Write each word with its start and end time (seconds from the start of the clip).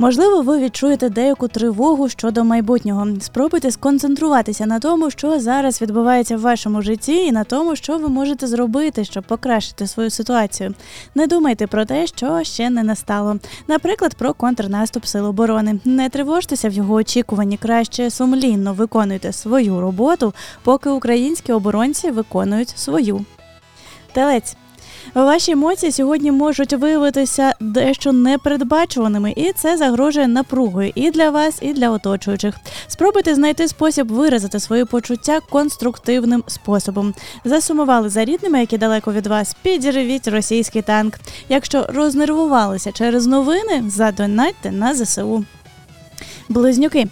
Можливо, 0.00 0.42
ви 0.42 0.58
відчуєте 0.58 1.08
деяку 1.08 1.48
тривогу 1.48 2.08
щодо 2.08 2.44
майбутнього. 2.44 3.06
Спробуйте 3.20 3.70
сконцентруватися 3.70 4.66
на 4.66 4.80
тому, 4.80 5.10
що 5.10 5.40
зараз 5.40 5.82
відбувається 5.82 6.36
в 6.36 6.40
вашому 6.40 6.82
житті, 6.82 7.26
і 7.26 7.32
на 7.32 7.44
тому, 7.44 7.76
що 7.76 7.98
ви 7.98 8.08
можете 8.08 8.46
зробити, 8.46 9.04
щоб 9.04 9.24
покращити 9.24 9.86
свою 9.86 10.10
ситуацію. 10.10 10.74
Не 11.14 11.26
думайте 11.26 11.66
про 11.66 11.84
те, 11.84 12.06
що 12.06 12.44
ще 12.44 12.70
не 12.70 12.82
настало. 12.82 13.38
Наприклад, 13.68 14.14
про 14.14 14.34
контрнаступ 14.34 15.04
сил 15.06 15.26
оборони. 15.26 15.80
Не 15.84 16.08
тривожтеся 16.08 16.68
в 16.68 16.72
його 16.72 16.94
очікуванні. 16.94 17.56
Краще 17.56 18.10
сумлінно 18.10 18.72
виконуйте 18.72 19.32
свою 19.32 19.80
роботу, 19.80 20.34
поки 20.64 20.90
українські 20.90 21.52
оборонці 21.52 22.10
виконують 22.10 22.78
свою. 22.78 23.24
Телець. 24.12 24.56
Ваші 25.14 25.52
емоції 25.52 25.92
сьогодні 25.92 26.32
можуть 26.32 26.72
виявитися 26.72 27.54
дещо 27.60 28.12
непередбачуваними, 28.12 29.32
і 29.36 29.52
це 29.52 29.76
загрожує 29.76 30.28
напругою 30.28 30.92
і 30.94 31.10
для 31.10 31.30
вас, 31.30 31.58
і 31.62 31.72
для 31.72 31.90
оточуючих. 31.90 32.54
Спробуйте 32.86 33.34
знайти 33.34 33.68
спосіб 33.68 34.12
виразити 34.12 34.60
свої 34.60 34.84
почуття 34.84 35.40
конструктивним 35.50 36.44
способом. 36.46 37.14
Засумували 37.44 38.08
за 38.08 38.24
рідними, 38.24 38.60
які 38.60 38.78
далеко 38.78 39.12
від 39.12 39.26
вас. 39.26 39.56
Підірвіть 39.62 40.28
російський 40.28 40.82
танк. 40.82 41.14
Якщо 41.48 41.86
рознервувалися 41.88 42.92
через 42.92 43.26
новини, 43.26 43.84
задонатьте 43.88 44.70
на 44.70 44.94
ЗСУ. 44.94 45.44
Близнюки. 46.48 47.06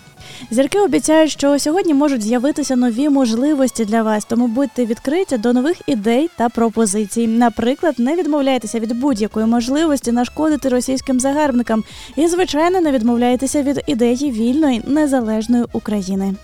Зірки 0.50 0.78
обіцяють, 0.78 1.30
що 1.30 1.58
сьогодні 1.58 1.94
можуть 1.94 2.22
з'явитися 2.22 2.76
нові 2.76 3.08
можливості 3.08 3.84
для 3.84 4.02
вас, 4.02 4.24
тому 4.24 4.46
будьте 4.46 4.86
відкриті 4.86 5.38
до 5.38 5.52
нових 5.52 5.76
ідей 5.86 6.30
та 6.36 6.48
пропозицій. 6.48 7.26
Наприклад, 7.26 7.94
не 7.98 8.16
відмовляйтеся 8.16 8.80
від 8.80 9.00
будь-якої 9.00 9.46
можливості 9.46 10.12
нашкодити 10.12 10.68
російським 10.68 11.20
загарбникам 11.20 11.84
і, 12.16 12.28
звичайно, 12.28 12.80
не 12.80 12.92
відмовляйтеся 12.92 13.62
від 13.62 13.82
ідеї 13.86 14.32
вільної 14.32 14.82
незалежної 14.86 15.64
України. 15.72 16.34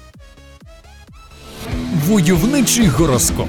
Войовничий 2.08 2.86
гороскоп. 2.86 3.48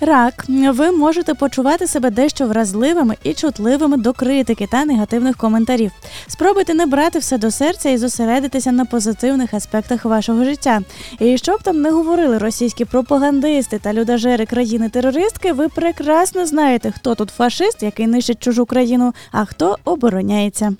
Рак, 0.00 0.44
ви 0.48 0.90
можете 0.90 1.34
почувати 1.34 1.86
себе 1.86 2.10
дещо 2.10 2.46
вразливими 2.46 3.16
і 3.22 3.34
чутливими 3.34 3.96
до 3.96 4.12
критики 4.12 4.68
та 4.70 4.84
негативних 4.84 5.36
коментарів. 5.36 5.92
Спробуйте 6.26 6.74
не 6.74 6.86
брати 6.86 7.18
все 7.18 7.38
до 7.38 7.50
серця 7.50 7.90
і 7.90 7.96
зосередитися 7.96 8.72
на 8.72 8.84
позитивних 8.84 9.54
аспектах 9.54 10.04
вашого 10.04 10.44
життя. 10.44 10.82
І 11.18 11.38
щоб 11.38 11.62
там 11.62 11.82
не 11.82 11.90
говорили 11.90 12.38
російські 12.38 12.84
пропагандисти 12.84 13.78
та 13.78 13.92
людожери 13.92 14.46
країни-терористки, 14.46 15.52
ви 15.52 15.68
прекрасно 15.68 16.46
знаєте, 16.46 16.92
хто 16.96 17.14
тут 17.14 17.30
фашист, 17.30 17.82
який 17.82 18.06
нищить 18.06 18.42
чужу 18.42 18.66
країну, 18.66 19.14
а 19.32 19.44
хто 19.44 19.78
обороняється. 19.84 20.74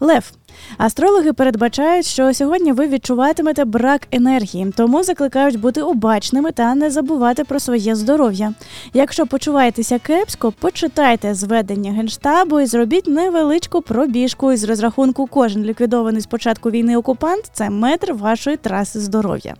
Лев. 0.00 0.32
Астрологи 0.78 1.32
передбачають, 1.32 2.06
що 2.06 2.34
сьогодні 2.34 2.72
ви 2.72 2.88
відчуватимете 2.88 3.64
брак 3.64 4.08
енергії, 4.10 4.72
тому 4.76 5.02
закликають 5.02 5.60
бути 5.60 5.82
обачними 5.82 6.52
та 6.52 6.74
не 6.74 6.90
забувати 6.90 7.44
про 7.44 7.60
своє 7.60 7.94
здоров'я. 7.94 8.54
Якщо 8.94 9.26
почуваєтеся 9.26 9.98
кепсько, 9.98 10.52
почитайте 10.58 11.34
зведення 11.34 11.92
генштабу 11.92 12.60
і 12.60 12.66
зробіть 12.66 13.06
невеличку 13.06 13.82
пробіжку 13.82 14.52
із 14.52 14.64
розрахунку. 14.64 15.26
Кожен 15.26 15.64
ліквідований 15.64 16.20
з 16.20 16.26
початку 16.26 16.70
війни 16.70 16.96
окупант 16.96 17.50
це 17.52 17.70
метр 17.70 18.12
вашої 18.12 18.56
траси 18.56 19.00
здоров'я. 19.00 19.54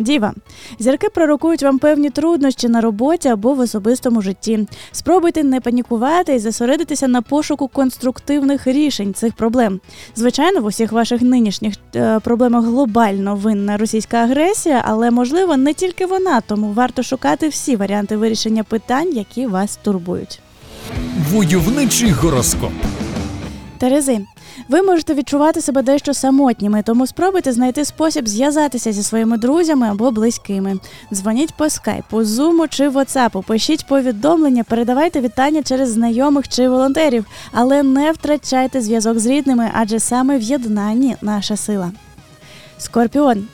Діва, 0.00 0.34
зірки 0.78 1.08
пророкують 1.08 1.62
вам 1.62 1.78
певні 1.78 2.10
труднощі 2.10 2.68
на 2.68 2.80
роботі 2.80 3.28
або 3.28 3.54
в 3.54 3.60
особистому 3.60 4.22
житті. 4.22 4.66
Спробуйте 4.92 5.44
не 5.44 5.60
панікувати 5.60 6.34
і 6.34 6.38
зосередитися 6.38 7.08
на 7.08 7.22
пошуку 7.22 7.68
конструктивних 7.68 8.66
рішень 8.66 9.14
цих 9.14 9.32
проблем. 9.32 9.80
Звичайно, 10.16 10.60
в 10.60 10.64
усіх 10.64 10.92
ваших 10.92 11.22
нинішніх 11.22 11.74
е, 11.94 12.20
проблемах 12.20 12.64
глобально 12.64 13.34
винна 13.34 13.76
російська 13.76 14.16
агресія, 14.16 14.82
але 14.86 15.10
можливо 15.10 15.56
не 15.56 15.74
тільки 15.74 16.06
вона, 16.06 16.40
тому 16.40 16.72
варто 16.72 17.02
шукати 17.02 17.48
всі 17.48 17.76
варіанти 17.76 18.16
вирішення 18.16 18.64
питань, 18.64 19.12
які 19.12 19.46
вас 19.46 19.78
турбують. 19.82 20.40
Войовничий 21.30 22.10
гороскоп. 22.10 22.72
Терези, 23.78 24.20
ви 24.68 24.82
можете 24.82 25.14
відчувати 25.14 25.60
себе 25.60 25.82
дещо 25.82 26.14
самотніми, 26.14 26.82
тому 26.82 27.06
спробуйте 27.06 27.52
знайти 27.52 27.84
спосіб 27.84 28.28
зв'язатися 28.28 28.92
зі 28.92 29.02
своїми 29.02 29.38
друзями 29.38 29.88
або 29.88 30.10
близькими. 30.10 30.78
Дзвоніть 31.12 31.54
по 31.54 31.70
скайпу, 31.70 32.24
зуму 32.24 32.68
чи 32.68 32.88
ватсапу, 32.88 33.42
пишіть 33.42 33.86
повідомлення, 33.86 34.64
передавайте 34.64 35.20
вітання 35.20 35.62
через 35.62 35.90
знайомих 35.90 36.48
чи 36.48 36.68
волонтерів, 36.68 37.26
але 37.52 37.82
не 37.82 38.12
втрачайте 38.12 38.80
зв'язок 38.80 39.18
з 39.18 39.26
рідними, 39.26 39.70
адже 39.74 40.00
саме 40.00 40.38
в 40.38 40.42
єднанні 40.42 41.16
наша 41.22 41.56
сила. 41.56 41.92
Скорпіон. 42.78 43.48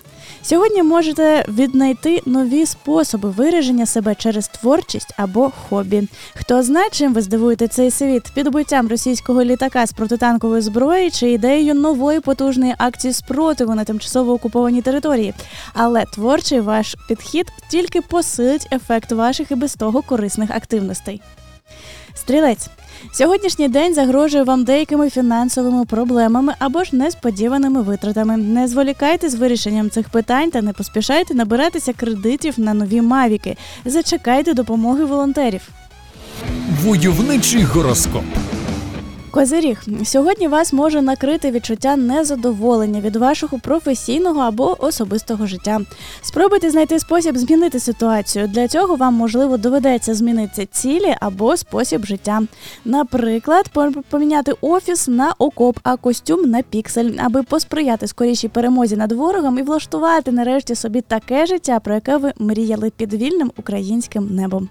Сьогодні 0.48 0.82
можете 0.82 1.44
віднайти 1.48 2.22
нові 2.26 2.66
способи 2.66 3.30
вираження 3.30 3.86
себе 3.86 4.14
через 4.14 4.48
творчість 4.48 5.14
або 5.16 5.52
хобі. 5.68 6.08
Хто 6.34 6.62
знає, 6.62 6.88
чим 6.92 7.14
ви 7.14 7.22
здивуєте 7.22 7.68
цей 7.68 7.90
світ 7.90 8.22
підбиттям 8.34 8.88
російського 8.88 9.44
літака 9.44 9.86
з 9.86 9.92
протитанкової 9.92 10.62
зброї 10.62 11.10
чи 11.10 11.30
ідеєю 11.30 11.74
нової 11.74 12.20
потужної 12.20 12.74
акції 12.78 13.12
спротиву 13.12 13.74
на 13.74 13.84
тимчасово 13.84 14.32
окупованій 14.32 14.82
території. 14.82 15.34
Але 15.74 16.04
творчий 16.04 16.60
ваш 16.60 16.96
підхід 17.08 17.46
тільки 17.70 18.00
посилить 18.00 18.68
ефект 18.72 19.12
ваших 19.12 19.50
і 19.50 19.54
без 19.54 19.74
того 19.74 20.02
корисних 20.02 20.50
активностей. 20.50 21.20
Стрілець. 22.14 22.68
Сьогоднішній 23.12 23.68
день 23.68 23.94
загрожує 23.94 24.42
вам 24.42 24.64
деякими 24.64 25.10
фінансовими 25.10 25.84
проблемами 25.84 26.54
або 26.58 26.84
ж 26.84 26.96
несподіваними 26.96 27.82
витратами. 27.82 28.36
Не 28.36 28.68
зволікайте 28.68 29.28
з 29.28 29.34
вирішенням 29.34 29.90
цих 29.90 30.08
питань 30.08 30.50
та 30.50 30.62
не 30.62 30.72
поспішайте 30.72 31.34
набиратися 31.34 31.92
кредитів 31.92 32.54
на 32.60 32.74
нові 32.74 33.00
мавіки. 33.00 33.56
Зачекайте 33.84 34.54
допомоги 34.54 35.04
волонтерів. 35.04 35.68
Войовничий 36.82 37.62
гороскоп. 37.62 38.24
Козиріг, 39.36 39.82
сьогодні 40.04 40.48
вас 40.48 40.72
може 40.72 41.02
накрити 41.02 41.50
відчуття 41.50 41.96
незадоволення 41.96 43.00
від 43.00 43.16
вашого 43.16 43.58
професійного 43.58 44.40
або 44.40 44.84
особистого 44.84 45.46
життя. 45.46 45.80
Спробуйте 46.22 46.70
знайти 46.70 46.98
спосіб 46.98 47.36
змінити 47.36 47.80
ситуацію. 47.80 48.48
Для 48.48 48.68
цього 48.68 48.96
вам 48.96 49.14
можливо 49.14 49.56
доведеться 49.56 50.14
змінити 50.14 50.68
цілі 50.72 51.14
або 51.20 51.56
спосіб 51.56 52.06
життя. 52.06 52.42
Наприклад, 52.84 53.70
поміняти 54.10 54.52
офіс 54.60 55.08
на 55.08 55.34
окоп, 55.38 55.78
а 55.82 55.96
костюм 55.96 56.50
на 56.50 56.62
піксель, 56.62 57.10
аби 57.18 57.42
посприяти 57.42 58.06
скорішій 58.06 58.48
перемозі 58.48 58.96
над 58.96 59.12
ворогом 59.12 59.58
і 59.58 59.62
влаштувати 59.62 60.32
нарешті 60.32 60.74
собі 60.74 61.00
таке 61.00 61.46
життя, 61.46 61.80
про 61.80 61.94
яке 61.94 62.16
ви 62.16 62.32
мріяли 62.38 62.90
під 62.96 63.14
вільним 63.14 63.52
українським 63.56 64.34
небом. 64.34 64.68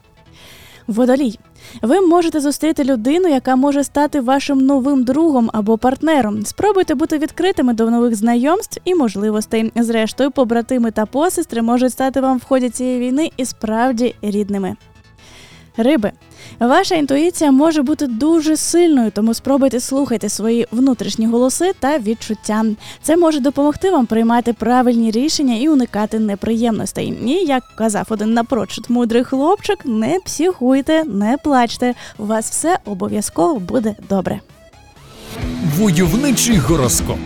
Водолій. 0.87 1.39
Ви 1.81 2.01
можете 2.01 2.39
зустріти 2.39 2.83
людину, 2.83 3.27
яка 3.27 3.55
може 3.55 3.83
стати 3.83 4.21
вашим 4.21 4.57
новим 4.57 5.03
другом 5.03 5.49
або 5.53 5.77
партнером. 5.77 6.45
Спробуйте 6.45 6.95
бути 6.95 7.17
відкритими 7.17 7.73
до 7.73 7.89
нових 7.89 8.15
знайомств 8.15 8.81
і 8.85 8.95
можливостей. 8.95 9.71
Зрештою, 9.75 10.31
побратими 10.31 10.91
та 10.91 11.05
посестри 11.05 11.61
можуть 11.61 11.91
стати 11.91 12.21
вам 12.21 12.37
в 12.37 12.43
ході 12.43 12.69
цієї 12.69 12.99
війни 12.99 13.31
і 13.37 13.45
справді 13.45 14.15
рідними. 14.21 14.75
Риби. 15.77 16.11
Ваша 16.59 16.95
інтуїція 16.95 17.51
може 17.51 17.81
бути 17.81 18.07
дуже 18.07 18.57
сильною, 18.57 19.11
тому 19.11 19.33
спробуйте 19.33 19.79
слухати 19.79 20.29
свої 20.29 20.67
внутрішні 20.71 21.27
голоси 21.27 21.71
та 21.79 21.99
відчуття. 21.99 22.65
Це 23.01 23.17
може 23.17 23.39
допомогти 23.39 23.91
вам 23.91 24.05
приймати 24.05 24.53
правильні 24.53 25.11
рішення 25.11 25.55
і 25.55 25.69
уникати 25.69 26.19
неприємностей. 26.19 27.13
І 27.25 27.45
як 27.45 27.63
казав 27.77 28.07
один 28.09 28.33
напрочуд 28.33 28.85
мудрий 28.89 29.23
хлопчик, 29.23 29.85
не 29.85 30.19
психуйте, 30.25 31.03
не 31.03 31.37
плачте. 31.43 31.93
У 32.17 32.25
вас 32.25 32.49
все 32.49 32.77
обов'язково 32.85 33.59
буде 33.59 33.95
добре. 34.09 34.39
Войовничий 35.77 36.57
гороскоп. 36.57 37.17